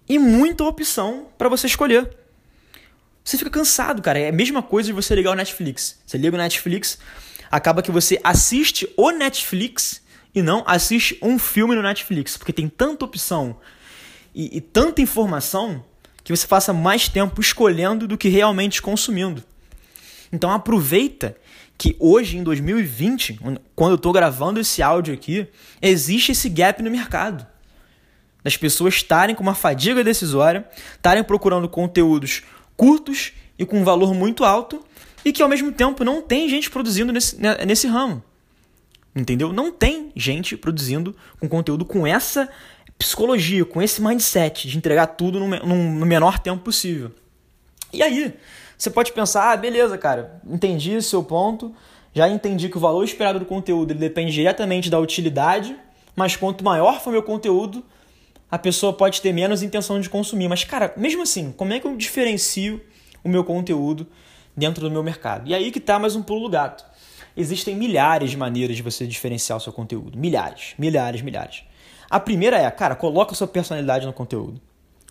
e 0.08 0.20
muita 0.20 0.64
opção 0.64 1.28
para 1.38 1.48
você 1.48 1.68
escolher. 1.68 2.18
Você 3.24 3.38
fica 3.38 3.50
cansado, 3.50 4.02
cara. 4.02 4.20
É 4.20 4.30
a 4.30 4.34
mesma 4.34 4.62
coisa 4.62 4.88
de 4.88 4.94
você 4.94 5.16
ligar 5.16 5.32
o 5.32 5.36
Netflix. 5.36 6.00
Você 6.06 6.18
liga 6.18 6.36
o 6.36 6.40
Netflix, 6.40 6.98
acaba 7.50 7.82
que 7.82 7.92
você 7.92 8.20
assiste 8.24 8.92
o 8.98 9.12
Netflix 9.12 10.02
e 10.36 10.42
não 10.42 10.64
assiste 10.66 11.18
um 11.22 11.38
filme 11.40 11.76
no 11.76 11.82
Netflix, 11.82 12.36
porque 12.38 12.52
tem 12.52 12.68
tanta 12.68 13.06
opção 13.06 13.58
e, 14.34 14.58
e 14.58 14.62
tanta 14.62 15.02
informação 15.02 15.86
que 16.24 16.36
você 16.36 16.48
passa 16.48 16.74
mais 16.74 17.08
tempo 17.08 17.40
escolhendo 17.40 18.08
do 18.08 18.18
que 18.18 18.30
realmente 18.30 18.82
consumindo. 18.82 19.44
Então 20.32 20.52
aproveita 20.52 21.38
que 21.84 21.98
hoje, 22.00 22.38
em 22.38 22.44
2020, 22.44 23.42
quando 23.76 23.92
eu 23.92 23.96
estou 23.98 24.14
gravando 24.14 24.58
esse 24.58 24.82
áudio 24.82 25.14
aqui, 25.14 25.46
existe 25.82 26.32
esse 26.32 26.48
gap 26.48 26.82
no 26.82 26.90
mercado. 26.90 27.46
Das 28.42 28.56
pessoas 28.56 28.94
estarem 28.94 29.36
com 29.36 29.44
uma 29.44 29.54
fadiga 29.54 30.02
decisória, 30.02 30.66
estarem 30.96 31.22
procurando 31.26 31.68
conteúdos 31.68 32.44
curtos 32.78 33.34
e 33.60 33.66
com 33.66 33.82
um 33.82 33.84
valor 33.84 34.14
muito 34.14 34.46
alto, 34.46 34.82
e 35.26 35.34
que 35.34 35.44
ao 35.44 35.50
mesmo 35.50 35.74
tempo 35.74 36.06
não 36.06 36.22
tem 36.22 36.48
gente 36.48 36.70
produzindo 36.70 37.12
nesse, 37.12 37.36
né, 37.36 37.66
nesse 37.66 37.86
ramo. 37.86 38.24
Entendeu? 39.14 39.52
Não 39.52 39.70
tem 39.70 40.10
gente 40.16 40.56
produzindo 40.56 41.14
com 41.38 41.50
conteúdo 41.50 41.84
com 41.84 42.08
essa 42.08 42.48
psicologia, 42.98 43.66
com 43.66 43.82
esse 43.82 44.02
mindset 44.02 44.70
de 44.70 44.78
entregar 44.78 45.08
tudo 45.08 45.38
no, 45.38 45.50
no 45.50 46.06
menor 46.06 46.40
tempo 46.40 46.64
possível. 46.64 47.12
E 47.94 48.02
aí, 48.02 48.34
você 48.78 48.90
pode 48.90 49.12
pensar, 49.12 49.52
ah, 49.52 49.56
beleza, 49.56 49.98
cara, 49.98 50.42
entendi 50.46 51.02
seu 51.02 51.24
ponto, 51.24 51.74
já 52.14 52.28
entendi 52.28 52.68
que 52.70 52.78
o 52.78 52.80
valor 52.80 53.04
esperado 53.04 53.40
do 53.40 53.46
conteúdo 53.46 53.92
ele 53.92 54.00
depende 54.00 54.32
diretamente 54.32 54.90
da 54.90 55.00
utilidade, 55.00 55.76
mas 56.16 56.36
quanto 56.36 56.64
maior 56.64 57.00
for 57.00 57.12
meu 57.12 57.24
conteúdo, 57.24 57.84
a 58.52 58.58
pessoa 58.60 58.94
pode 58.94 59.22
ter 59.22 59.34
menos 59.34 59.64
intenção 59.64 60.00
de 60.00 60.10
consumir. 60.10 60.48
Mas, 60.48 60.64
cara, 60.64 60.94
mesmo 60.96 61.24
assim, 61.24 61.52
como 61.52 61.74
é 61.74 61.80
que 61.80 61.88
eu 61.88 61.96
diferencio 61.96 62.82
o 63.24 63.30
meu 63.30 63.44
conteúdo 63.44 64.06
dentro 64.56 64.84
do 64.84 64.92
meu 64.92 65.02
mercado? 65.02 65.50
E 65.50 65.56
aí 65.56 65.72
que 65.72 65.80
tá 65.80 65.98
mais 65.98 66.16
um 66.16 66.22
pulo 66.22 66.42
do 66.42 66.50
gato. 66.50 66.86
Existem 67.36 67.76
milhares 67.76 68.30
de 68.30 68.38
maneiras 68.38 68.76
de 68.76 68.84
você 68.84 69.08
diferenciar 69.08 69.58
o 69.58 69.62
seu 69.62 69.74
conteúdo. 69.74 70.18
Milhares, 70.18 70.76
milhares, 70.78 71.22
milhares. 71.22 71.64
A 72.08 72.20
primeira 72.20 72.58
é, 72.60 72.70
cara, 72.70 72.96
coloca 72.96 73.34
sua 73.34 73.48
personalidade 73.48 74.06
no 74.06 74.14
conteúdo. 74.14 74.62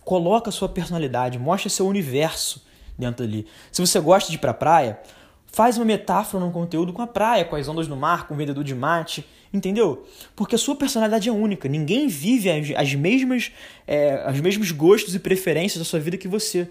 Coloca 0.05 0.51
sua 0.51 0.69
personalidade, 0.69 1.37
mostra 1.37 1.69
seu 1.69 1.85
universo 1.85 2.61
dentro 2.97 3.25
ali. 3.25 3.45
Se 3.71 3.81
você 3.81 3.99
gosta 3.99 4.29
de 4.29 4.35
ir 4.37 4.39
pra 4.39 4.53
praia, 4.53 4.99
faz 5.47 5.77
uma 5.77 5.85
metáfora 5.85 6.43
no 6.43 6.51
conteúdo 6.51 6.91
com 6.91 7.01
a 7.01 7.07
praia, 7.07 7.45
com 7.45 7.55
as 7.55 7.67
ondas 7.67 7.87
no 7.87 7.95
mar, 7.95 8.27
com 8.27 8.33
o 8.33 8.37
vendedor 8.37 8.63
de 8.63 8.73
mate, 8.73 9.25
entendeu? 9.53 10.05
Porque 10.35 10.55
a 10.55 10.57
sua 10.57 10.75
personalidade 10.75 11.29
é 11.29 11.31
única. 11.31 11.69
Ninguém 11.69 12.07
vive 12.07 12.49
as, 12.49 12.71
as 12.75 12.95
mesmas, 12.95 13.51
é, 13.85 14.27
os 14.29 14.39
mesmos 14.41 14.71
gostos 14.71 15.13
e 15.13 15.19
preferências 15.19 15.77
da 15.77 15.85
sua 15.85 15.99
vida 15.99 16.17
que 16.17 16.27
você. 16.27 16.67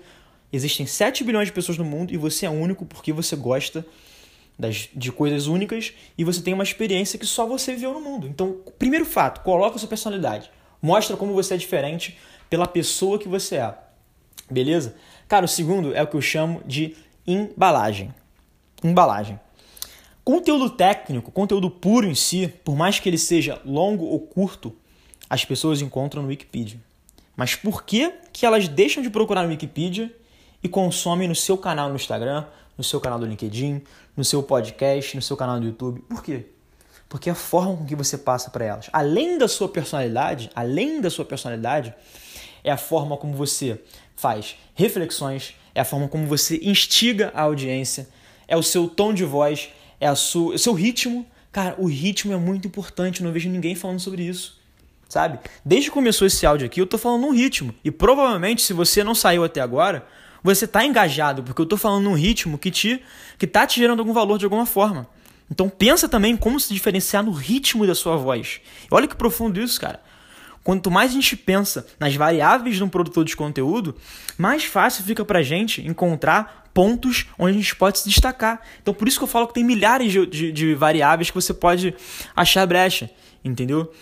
Existem 0.52 0.84
7 0.84 1.24
bilhões 1.24 1.46
de 1.46 1.52
pessoas 1.52 1.78
no 1.78 1.84
mundo 1.84 2.12
e 2.12 2.16
você 2.16 2.44
é 2.44 2.50
único 2.50 2.84
porque 2.84 3.12
você 3.12 3.36
gosta 3.36 3.86
das, 4.58 4.88
de 4.94 5.10
coisas 5.10 5.46
únicas 5.46 5.92
e 6.18 6.24
você 6.24 6.42
tem 6.42 6.52
uma 6.52 6.64
experiência 6.64 7.18
que 7.18 7.24
só 7.24 7.46
você 7.46 7.72
viveu 7.72 7.94
no 7.94 8.00
mundo. 8.00 8.26
Então, 8.26 8.58
primeiro 8.78 9.06
fato, 9.06 9.42
coloca 9.42 9.76
a 9.76 9.78
sua 9.78 9.88
personalidade. 9.88 10.50
Mostra 10.80 11.16
como 11.16 11.32
você 11.32 11.54
é 11.54 11.56
diferente 11.56 12.18
pela 12.50 12.66
pessoa 12.66 13.18
que 13.18 13.28
você 13.28 13.56
é. 13.56 13.74
Beleza? 14.50 14.96
Cara, 15.32 15.46
o 15.46 15.48
segundo 15.48 15.94
é 15.94 16.02
o 16.02 16.06
que 16.06 16.14
eu 16.14 16.20
chamo 16.20 16.60
de 16.66 16.94
embalagem. 17.26 18.14
Embalagem. 18.84 19.40
Conteúdo 20.22 20.68
técnico, 20.68 21.32
conteúdo 21.32 21.70
puro 21.70 22.06
em 22.06 22.14
si, 22.14 22.48
por 22.62 22.76
mais 22.76 23.00
que 23.00 23.08
ele 23.08 23.16
seja 23.16 23.58
longo 23.64 24.04
ou 24.04 24.20
curto, 24.20 24.76
as 25.30 25.42
pessoas 25.42 25.80
encontram 25.80 26.20
no 26.20 26.28
Wikipedia. 26.28 26.78
Mas 27.34 27.54
por 27.54 27.82
que, 27.82 28.12
que 28.30 28.44
elas 28.44 28.68
deixam 28.68 29.02
de 29.02 29.08
procurar 29.08 29.44
no 29.44 29.48
Wikipedia 29.48 30.14
e 30.62 30.68
consomem 30.68 31.26
no 31.26 31.34
seu 31.34 31.56
canal 31.56 31.88
no 31.88 31.96
Instagram, 31.96 32.44
no 32.76 32.84
seu 32.84 33.00
canal 33.00 33.18
do 33.18 33.24
LinkedIn, 33.24 33.80
no 34.14 34.26
seu 34.26 34.42
podcast, 34.42 35.16
no 35.16 35.22
seu 35.22 35.34
canal 35.34 35.58
do 35.58 35.64
YouTube. 35.64 36.02
Por 36.10 36.22
quê? 36.22 36.44
Porque 37.08 37.30
a 37.30 37.34
forma 37.34 37.74
com 37.74 37.86
que 37.86 37.96
você 37.96 38.18
passa 38.18 38.50
para 38.50 38.66
elas, 38.66 38.90
além 38.92 39.38
da 39.38 39.48
sua 39.48 39.70
personalidade, 39.70 40.50
além 40.54 41.00
da 41.00 41.08
sua 41.08 41.24
personalidade, 41.24 41.94
é 42.64 42.71
a 42.71 42.76
forma 42.76 43.16
como 43.16 43.35
você 43.35 43.81
faz 44.16 44.57
reflexões, 44.75 45.54
é 45.75 45.81
a 45.81 45.85
forma 45.85 46.09
como 46.09 46.26
você 46.26 46.61
instiga 46.62 47.33
a 47.35 47.42
audiência, 47.42 48.09
é 48.47 48.57
o 48.57 48.62
seu 48.62 48.88
tom 48.88 49.12
de 49.12 49.25
voz, 49.25 49.71
é 50.00 50.07
a 50.07 50.14
sua, 50.14 50.54
o 50.54 50.59
seu 50.59 50.73
ritmo. 50.73 51.26
Cara, 51.50 51.75
o 51.78 51.87
ritmo 51.87 52.33
é 52.33 52.37
muito 52.37 52.66
importante, 52.66 53.23
não 53.23 53.33
vejo 53.33 53.49
ninguém 53.49 53.75
falando 53.75 54.00
sobre 54.00 54.23
isso. 54.23 54.61
Sabe? 55.09 55.38
Desde 55.64 55.90
que 55.90 55.95
começou 55.95 56.26
esse 56.26 56.47
áudio 56.47 56.66
aqui, 56.66 56.81
eu 56.81 56.87
tô 56.87 56.97
falando 56.97 57.23
num 57.23 57.33
ritmo. 57.33 57.75
E 57.85 57.90
provavelmente, 57.90 58.62
se 58.62 58.73
você 58.73 59.04
não 59.04 59.14
saiu 59.14 59.45
até 59.45 59.61
agora, 59.61 60.07
você 60.42 60.64
está 60.64 60.85
engajado, 60.85 61.42
porque 61.42 61.61
eu 61.61 61.64
estou 61.64 61.78
falando 61.78 62.04
num 62.04 62.14
ritmo 62.14 62.57
que 62.59 62.71
te 62.71 63.02
que 63.38 63.47
tá 63.47 63.66
te 63.66 63.78
gerando 63.78 64.00
algum 64.00 64.12
valor 64.12 64.38
de 64.38 64.45
alguma 64.45 64.64
forma. 64.64 65.07
Então 65.50 65.69
pensa 65.69 66.09
também 66.09 66.37
como 66.37 66.59
se 66.59 66.73
diferenciar 66.73 67.23
no 67.23 67.31
ritmo 67.31 67.87
da 67.87 67.95
sua 67.95 68.16
voz. 68.16 68.61
Olha 68.90 69.07
que 69.07 69.14
profundo 69.14 69.61
isso, 69.61 69.78
cara. 69.81 70.00
Quanto 70.62 70.90
mais 70.90 71.11
a 71.11 71.14
gente 71.14 71.37
pensa 71.37 71.87
nas 71.99 72.14
variáveis 72.14 72.76
de 72.76 72.85
um 72.85 72.88
produtor 72.88 73.25
de 73.25 73.35
conteúdo, 73.35 73.97
mais 74.38 74.64
fácil 74.64 75.04
fica 75.04 75.25
pra 75.25 75.42
gente 75.42 75.87
encontrar 75.87 76.71
pontos 76.73 77.26
onde 77.38 77.50
a 77.50 77.61
gente 77.61 77.75
pode 77.76 77.99
se 77.99 78.09
destacar. 78.09 78.61
Então 78.81 78.95
por 78.95 79.09
isso 79.09 79.19
que 79.19 79.25
eu 79.25 79.28
falo 79.28 79.47
que 79.47 79.54
tem 79.54 79.64
milhares 79.64 80.12
de, 80.12 80.26
de, 80.26 80.52
de 80.52 80.75
variáveis 80.75 81.31
que 81.31 81.35
você 81.35 81.52
pode 81.52 81.95
achar 82.35 82.66
brecha, 82.66 83.11
entendeu? 83.45 83.92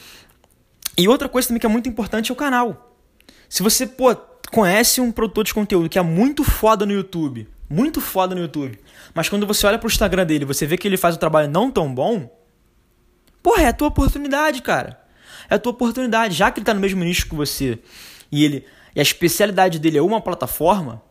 E 0.98 1.08
outra 1.08 1.28
coisa 1.28 1.48
também 1.48 1.60
que 1.60 1.66
é 1.66 1.68
muito 1.68 1.88
importante 1.88 2.30
é 2.30 2.34
o 2.34 2.36
canal. 2.36 2.94
Se 3.48 3.62
você, 3.62 3.86
pô, 3.86 4.14
conhece 4.52 5.00
um 5.00 5.10
produtor 5.10 5.44
de 5.44 5.54
conteúdo 5.54 5.88
que 5.88 5.98
é 5.98 6.02
muito 6.02 6.44
foda 6.44 6.84
no 6.84 6.92
YouTube, 6.92 7.48
muito 7.68 8.00
foda 8.00 8.34
no 8.34 8.42
YouTube, 8.42 8.78
mas 9.14 9.28
quando 9.28 9.46
você 9.46 9.66
olha 9.66 9.78
pro 9.78 9.88
Instagram 9.88 10.26
dele, 10.26 10.44
você 10.44 10.66
vê 10.66 10.76
que 10.76 10.86
ele 10.86 10.96
faz 10.96 11.16
um 11.16 11.18
trabalho 11.18 11.48
não 11.48 11.70
tão 11.70 11.92
bom, 11.92 12.30
porra, 13.42 13.62
é 13.62 13.68
a 13.68 13.72
tua 13.72 13.88
oportunidade, 13.88 14.60
cara. 14.60 14.99
É 15.50 15.56
a 15.56 15.58
tua 15.58 15.72
oportunidade, 15.72 16.34
já 16.34 16.50
que 16.50 16.60
ele 16.60 16.64
tá 16.64 16.72
no 16.72 16.80
mesmo 16.80 17.02
nicho 17.04 17.28
que 17.28 17.34
você 17.34 17.78
e 18.30 18.44
ele 18.44 18.64
e 18.94 19.00
a 19.00 19.02
especialidade 19.02 19.78
dele 19.78 19.98
é 19.98 20.02
uma 20.02 20.20
plataforma, 20.20 21.02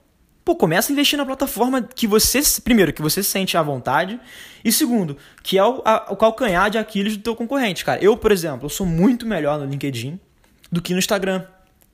pô, 0.44 0.56
começa 0.56 0.92
a 0.92 0.94
investir 0.94 1.18
na 1.18 1.26
plataforma 1.26 1.82
que 1.82 2.08
você, 2.08 2.42
primeiro, 2.62 2.92
que 2.92 3.02
você 3.02 3.24
sente 3.24 3.56
à 3.56 3.62
vontade, 3.62 4.20
e 4.64 4.72
segundo, 4.72 5.16
que 5.44 5.58
é 5.58 5.64
o, 5.64 5.82
a, 5.86 6.08
o 6.12 6.18
calcanhar 6.18 6.70
de 6.70 6.78
Aquiles 6.78 7.16
do 7.16 7.24
teu 7.24 7.36
concorrente, 7.36 7.86
cara. 7.86 8.04
Eu, 8.04 8.18
por 8.18 8.32
exemplo, 8.32 8.66
eu 8.66 8.70
sou 8.70 8.86
muito 8.86 9.26
melhor 9.26 9.60
no 9.60 9.66
LinkedIn 9.66 10.20
do 10.72 10.82
que 10.82 10.94
no 10.94 11.00
Instagram 11.00 11.46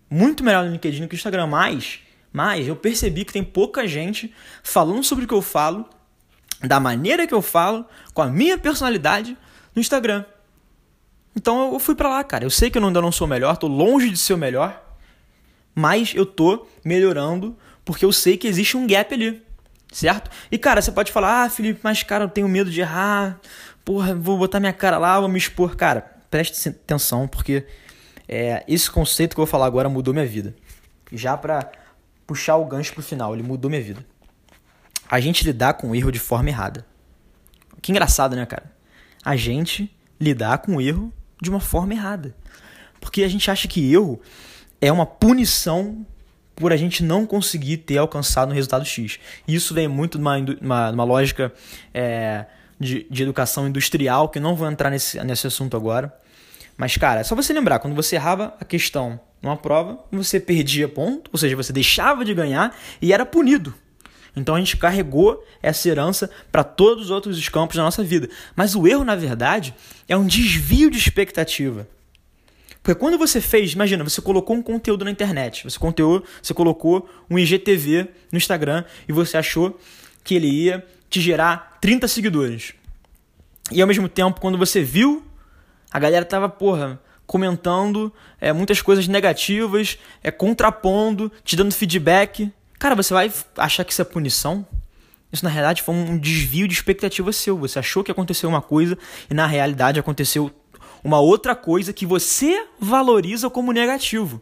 muito 0.09 0.43
melhor 0.43 0.65
no 0.65 0.71
LinkedIn 0.71 1.01
do 1.01 1.07
que 1.07 1.15
no 1.15 1.17
Instagram, 1.17 1.47
mas, 1.47 1.99
mas 2.31 2.67
eu 2.67 2.75
percebi 2.75 3.25
que 3.25 3.33
tem 3.33 3.43
pouca 3.43 3.87
gente 3.87 4.33
falando 4.63 5.03
sobre 5.03 5.25
o 5.25 5.27
que 5.27 5.33
eu 5.33 5.41
falo, 5.41 5.87
da 6.61 6.79
maneira 6.79 7.27
que 7.27 7.33
eu 7.33 7.41
falo, 7.41 7.85
com 8.13 8.21
a 8.21 8.27
minha 8.27 8.57
personalidade 8.57 9.37
no 9.75 9.81
Instagram. 9.81 10.23
Então 11.35 11.73
eu 11.73 11.79
fui 11.79 11.95
para 11.95 12.09
lá, 12.09 12.23
cara. 12.23 12.45
Eu 12.45 12.49
sei 12.49 12.69
que 12.69 12.77
eu 12.77 12.85
ainda 12.85 13.01
não 13.01 13.11
sou 13.11 13.27
o 13.27 13.29
melhor, 13.29 13.57
tô 13.57 13.67
longe 13.67 14.09
de 14.09 14.17
ser 14.17 14.33
o 14.33 14.37
melhor, 14.37 14.81
mas 15.73 16.13
eu 16.15 16.25
tô 16.25 16.65
melhorando 16.83 17.57
porque 17.83 18.05
eu 18.05 18.11
sei 18.11 18.37
que 18.37 18.47
existe 18.47 18.77
um 18.77 18.87
gap 18.87 19.13
ali, 19.13 19.43
certo? 19.91 20.31
E 20.51 20.57
cara, 20.57 20.81
você 20.81 20.91
pode 20.91 21.11
falar: 21.11 21.43
"Ah, 21.43 21.49
Felipe, 21.49 21.81
mas 21.83 22.01
cara, 22.03 22.23
eu 22.23 22.29
tenho 22.29 22.47
medo 22.47 22.71
de 22.71 22.81
errar. 22.81 23.39
Porra, 23.83 24.15
vou 24.15 24.37
botar 24.37 24.59
minha 24.59 24.73
cara 24.73 24.97
lá, 24.97 25.19
vou 25.19 25.29
me 25.29 25.37
expor". 25.37 25.75
Cara, 25.75 26.01
preste 26.31 26.69
atenção 26.69 27.27
porque 27.27 27.65
é, 28.27 28.63
esse 28.67 28.89
conceito 28.89 29.35
que 29.35 29.39
eu 29.39 29.45
vou 29.45 29.51
falar 29.51 29.65
agora 29.65 29.89
mudou 29.89 30.13
minha 30.13 30.25
vida. 30.25 30.55
Já 31.11 31.37
para 31.37 31.71
puxar 32.25 32.55
o 32.55 32.65
gancho 32.65 32.93
pro 32.93 33.03
final, 33.03 33.33
ele 33.33 33.43
mudou 33.43 33.69
minha 33.69 33.81
vida. 33.81 34.05
A 35.07 35.19
gente 35.19 35.43
lidar 35.43 35.75
com 35.75 35.91
o 35.91 35.95
erro 35.95 36.11
de 36.11 36.19
forma 36.19 36.49
errada. 36.49 36.85
Que 37.81 37.91
engraçado, 37.91 38.35
né, 38.35 38.45
cara? 38.45 38.73
A 39.23 39.35
gente 39.35 39.95
lidar 40.19 40.57
com 40.59 40.77
o 40.77 40.81
erro 40.81 41.13
de 41.41 41.49
uma 41.49 41.59
forma 41.59 41.93
errada. 41.93 42.35
Porque 42.99 43.23
a 43.23 43.27
gente 43.27 43.49
acha 43.49 43.67
que 43.67 43.93
erro 43.93 44.19
é 44.81 44.91
uma 44.91 45.05
punição 45.05 46.05
por 46.55 46.71
a 46.71 46.77
gente 46.77 47.03
não 47.03 47.25
conseguir 47.25 47.77
ter 47.77 47.97
alcançado 47.97 48.51
um 48.51 48.53
resultado 48.53 48.85
X. 48.85 49.19
Isso 49.47 49.73
vem 49.73 49.87
muito 49.87 50.17
numa, 50.17 50.39
numa 50.39 51.03
lógica 51.03 51.53
é, 51.93 52.45
de, 52.79 53.05
de 53.09 53.23
educação 53.23 53.67
industrial, 53.67 54.29
que 54.29 54.39
não 54.39 54.55
vou 54.55 54.69
entrar 54.69 54.89
nesse, 54.89 55.21
nesse 55.23 55.47
assunto 55.47 55.75
agora. 55.75 56.13
Mas, 56.77 56.97
cara, 56.97 57.21
é 57.21 57.23
só 57.23 57.35
você 57.35 57.53
lembrar, 57.53 57.79
quando 57.79 57.95
você 57.95 58.15
errava 58.15 58.53
a 58.59 58.65
questão 58.65 59.19
numa 59.41 59.55
prova, 59.55 60.03
você 60.11 60.39
perdia 60.39 60.87
ponto, 60.87 61.29
ou 61.31 61.37
seja, 61.37 61.55
você 61.55 61.71
deixava 61.71 62.25
de 62.25 62.33
ganhar 62.33 62.75
e 63.01 63.13
era 63.13 63.25
punido. 63.25 63.73
Então 64.35 64.55
a 64.55 64.59
gente 64.59 64.77
carregou 64.77 65.43
essa 65.61 65.87
herança 65.87 66.29
para 66.51 66.63
todos 66.63 67.05
os 67.05 67.11
outros 67.11 67.47
campos 67.49 67.77
da 67.77 67.83
nossa 67.83 68.03
vida. 68.03 68.29
Mas 68.55 68.75
o 68.75 68.87
erro, 68.87 69.03
na 69.03 69.15
verdade, 69.15 69.73
é 70.07 70.17
um 70.17 70.25
desvio 70.25 70.91
de 70.91 70.97
expectativa. 70.97 71.87
Porque 72.83 72.99
quando 72.99 73.17
você 73.17 73.41
fez, 73.41 73.73
imagina, 73.73 74.03
você 74.03 74.21
colocou 74.21 74.55
um 74.55 74.61
conteúdo 74.61 75.05
na 75.05 75.11
internet, 75.11 75.63
você, 75.63 75.79
conteúdo, 75.79 76.25
você 76.41 76.53
colocou 76.53 77.09
um 77.29 77.39
IGTV 77.39 78.07
no 78.31 78.37
Instagram 78.37 78.83
e 79.07 79.11
você 79.11 79.37
achou 79.37 79.79
que 80.23 80.35
ele 80.35 80.47
ia 80.47 80.85
te 81.09 81.19
gerar 81.19 81.77
30 81.81 82.07
seguidores. 82.07 82.73
E 83.71 83.81
ao 83.81 83.87
mesmo 83.87 84.07
tempo, 84.07 84.39
quando 84.39 84.57
você 84.57 84.83
viu 84.83 85.23
a 85.95 85.99
galera 85.99 86.25
tava, 86.25 86.49
porra, 86.49 86.99
comentando 87.25 88.11
é, 88.41 88.51
muitas 88.51 88.81
coisas 88.81 89.07
negativas, 89.07 89.97
é, 90.21 90.29
contrapondo, 90.29 91.31
te 91.41 91.55
dando 91.55 91.73
feedback. 91.73 92.51
Cara, 92.85 92.93
você 92.93 93.15
vai 93.15 93.33
achar 93.57 93.83
que 93.83 93.91
isso 93.91 94.01
é 94.03 94.05
punição? 94.05 94.63
Isso 95.33 95.43
na 95.43 95.49
realidade 95.49 95.81
foi 95.81 95.95
um 95.95 96.19
desvio 96.19 96.67
de 96.67 96.75
expectativa 96.75 97.33
seu. 97.33 97.57
Você 97.57 97.79
achou 97.79 98.03
que 98.03 98.11
aconteceu 98.11 98.47
uma 98.47 98.61
coisa 98.61 98.95
e 99.27 99.33
na 99.33 99.47
realidade 99.47 99.99
aconteceu 99.99 100.51
uma 101.03 101.19
outra 101.19 101.55
coisa 101.55 101.91
que 101.91 102.05
você 102.05 102.67
valoriza 102.79 103.49
como 103.49 103.71
negativo. 103.71 104.39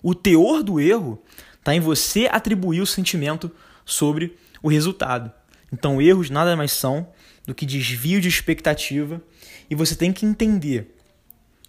O 0.00 0.14
teor 0.14 0.62
do 0.62 0.78
erro 0.78 1.20
está 1.58 1.74
em 1.74 1.80
você 1.80 2.28
atribuir 2.30 2.82
o 2.82 2.86
sentimento 2.86 3.50
sobre 3.84 4.38
o 4.62 4.68
resultado. 4.68 5.32
Então, 5.72 6.00
erros 6.00 6.30
nada 6.30 6.56
mais 6.56 6.70
são 6.70 7.08
do 7.48 7.52
que 7.52 7.66
desvio 7.66 8.20
de 8.20 8.28
expectativa 8.28 9.20
e 9.68 9.74
você 9.74 9.96
tem 9.96 10.12
que 10.12 10.24
entender 10.24 10.96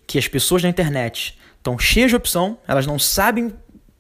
que 0.06 0.20
as 0.20 0.28
pessoas 0.28 0.62
na 0.62 0.70
internet 0.70 1.40
estão 1.58 1.80
cheias 1.80 2.12
de 2.12 2.18
opção, 2.18 2.60
elas 2.68 2.86
não 2.86 3.00
sabem 3.00 3.52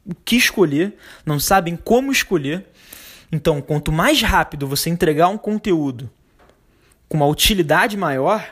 o 0.05 0.15
que 0.15 0.35
escolher, 0.35 0.95
não 1.25 1.39
sabem 1.39 1.75
como 1.75 2.11
escolher. 2.11 2.65
Então, 3.31 3.61
quanto 3.61 3.91
mais 3.91 4.21
rápido 4.21 4.67
você 4.67 4.89
entregar 4.89 5.27
um 5.29 5.37
conteúdo 5.37 6.09
com 7.07 7.17
uma 7.17 7.27
utilidade 7.27 7.95
maior, 7.95 8.45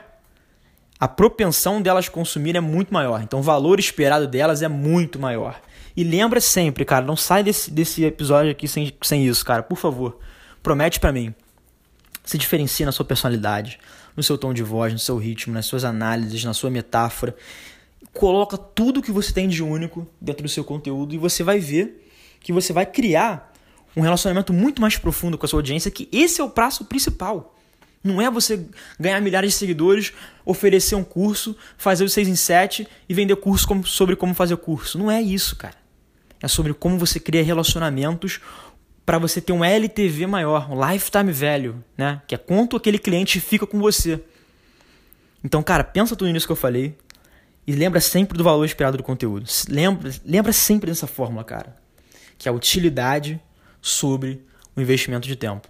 a 0.99 1.07
propensão 1.07 1.81
delas 1.81 2.09
consumir 2.09 2.55
é 2.55 2.59
muito 2.59 2.93
maior. 2.93 3.21
Então, 3.21 3.39
o 3.39 3.43
valor 3.43 3.79
esperado 3.79 4.27
delas 4.27 4.61
é 4.61 4.67
muito 4.67 5.17
maior. 5.19 5.59
E 5.95 6.03
lembra 6.03 6.39
sempre, 6.39 6.85
cara, 6.85 7.05
não 7.05 7.15
sai 7.15 7.43
desse, 7.43 7.71
desse 7.71 8.03
episódio 8.03 8.51
aqui 8.51 8.67
sem, 8.67 8.93
sem 9.01 9.25
isso, 9.25 9.45
cara, 9.45 9.63
por 9.63 9.77
favor. 9.77 10.19
Promete 10.61 10.99
para 10.99 11.11
mim. 11.11 11.33
Se 12.23 12.37
diferencia 12.37 12.85
na 12.85 12.91
sua 12.91 13.05
personalidade, 13.05 13.79
no 14.15 14.21
seu 14.21 14.37
tom 14.37 14.53
de 14.53 14.61
voz, 14.61 14.93
no 14.93 14.99
seu 14.99 15.17
ritmo, 15.17 15.53
nas 15.53 15.65
suas 15.65 15.83
análises, 15.83 16.43
na 16.43 16.53
sua 16.53 16.69
metáfora. 16.69 17.35
Coloca 18.13 18.57
tudo 18.57 19.01
que 19.01 19.11
você 19.11 19.31
tem 19.31 19.47
de 19.47 19.63
único 19.63 20.07
dentro 20.19 20.43
do 20.43 20.49
seu 20.49 20.63
conteúdo 20.63 21.13
e 21.13 21.17
você 21.17 21.43
vai 21.43 21.59
ver 21.59 22.07
que 22.39 22.51
você 22.51 22.73
vai 22.73 22.85
criar 22.85 23.53
um 23.95 24.01
relacionamento 24.01 24.53
muito 24.53 24.81
mais 24.81 24.97
profundo 24.97 25.37
com 25.37 25.45
a 25.45 25.49
sua 25.49 25.59
audiência, 25.59 25.91
que 25.91 26.07
esse 26.11 26.41
é 26.41 26.43
o 26.43 26.49
prazo 26.49 26.85
principal. 26.85 27.55
Não 28.03 28.21
é 28.21 28.31
você 28.31 28.65
ganhar 28.99 29.19
milhares 29.21 29.51
de 29.51 29.57
seguidores, 29.57 30.13
oferecer 30.45 30.95
um 30.95 31.03
curso, 31.03 31.55
fazer 31.77 32.03
o 32.03 32.09
6 32.09 32.29
em 32.29 32.35
7 32.35 32.87
e 33.07 33.13
vender 33.13 33.35
curso 33.35 33.67
sobre 33.85 34.15
como 34.15 34.33
fazer 34.33 34.55
curso. 34.57 34.97
Não 34.97 35.11
é 35.11 35.21
isso, 35.21 35.55
cara. 35.55 35.75
É 36.41 36.47
sobre 36.47 36.73
como 36.73 36.97
você 36.97 37.19
cria 37.19 37.43
relacionamentos 37.43 38.39
para 39.05 39.17
você 39.17 39.41
ter 39.41 39.51
um 39.51 39.65
LTV 39.65 40.27
maior, 40.27 40.71
um 40.71 40.91
lifetime 40.91 41.31
value, 41.31 41.75
né? 41.97 42.21
Que 42.25 42.35
é 42.35 42.37
quanto 42.37 42.77
aquele 42.77 42.97
cliente 42.97 43.41
fica 43.41 43.67
com 43.67 43.79
você. 43.79 44.23
Então, 45.43 45.61
cara, 45.61 45.83
pensa 45.83 46.15
tudo 46.15 46.31
nisso 46.31 46.45
que 46.45 46.51
eu 46.51 46.55
falei 46.55 46.95
e 47.69 47.71
lembra 47.71 48.01
sempre 48.01 48.35
do 48.35 48.43
valor 48.43 48.65
esperado 48.65 48.97
do 48.97 49.03
conteúdo. 49.03 49.47
Lembra, 49.69 50.11
lembra 50.25 50.51
sempre 50.51 50.89
dessa 50.89 51.05
fórmula, 51.05 51.43
cara, 51.43 51.77
que 52.35 52.49
é 52.49 52.51
a 52.51 52.55
utilidade 52.55 53.39
sobre 53.79 54.43
o 54.75 54.81
investimento 54.81 55.27
de 55.27 55.35
tempo. 55.35 55.67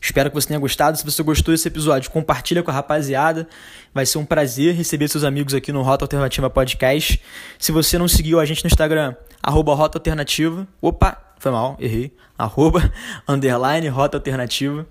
Espero 0.00 0.30
que 0.30 0.36
você 0.36 0.46
tenha 0.46 0.60
gostado. 0.60 0.96
Se 0.96 1.04
você 1.04 1.20
gostou 1.24 1.52
desse 1.52 1.66
episódio, 1.66 2.12
compartilha 2.12 2.62
com 2.62 2.70
a 2.70 2.74
rapaziada. 2.74 3.48
Vai 3.92 4.06
ser 4.06 4.18
um 4.18 4.24
prazer 4.24 4.72
receber 4.72 5.08
seus 5.08 5.24
amigos 5.24 5.52
aqui 5.52 5.72
no 5.72 5.82
Rota 5.82 6.04
Alternativa 6.04 6.48
Podcast. 6.48 7.20
Se 7.58 7.72
você 7.72 7.98
não 7.98 8.06
seguiu 8.06 8.38
a 8.38 8.44
gente 8.44 8.62
no 8.62 8.68
Instagram, 8.68 9.16
arroba 9.42 9.74
Rota 9.74 9.98
Alternativa. 9.98 10.64
Opa, 10.80 11.34
foi 11.40 11.50
mal, 11.50 11.76
errei. 11.80 12.14
Arroba, 12.38 12.92
underline, 13.26 13.88
Rota 13.88 14.16
Alternativa. 14.16 14.86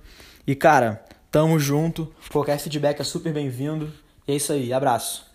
E, 0.46 0.54
cara, 0.54 1.02
tamo 1.32 1.58
junto. 1.58 2.14
Qualquer 2.30 2.60
feedback 2.60 3.00
é 3.00 3.06
super 3.06 3.32
bem-vindo. 3.32 3.90
E 4.28 4.34
é 4.34 4.36
isso 4.36 4.52
aí, 4.52 4.74
abraço. 4.74 5.33